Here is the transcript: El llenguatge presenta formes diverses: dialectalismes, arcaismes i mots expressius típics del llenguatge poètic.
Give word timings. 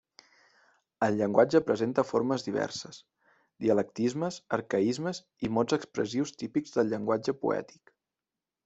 El 1.07 1.17
llenguatge 1.19 1.61
presenta 1.67 2.05
formes 2.13 2.45
diverses: 2.47 2.99
dialectalismes, 3.67 4.41
arcaismes 4.59 5.21
i 5.49 5.53
mots 5.59 5.79
expressius 5.83 6.37
típics 6.43 6.79
del 6.81 6.95
llenguatge 6.97 7.39
poètic. 7.47 7.97